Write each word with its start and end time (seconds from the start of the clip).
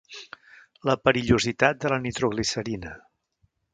La 0.89 0.95
perillositat 1.09 1.83
de 1.85 1.91
la 1.93 1.99
nitroglicerina. 2.07 2.95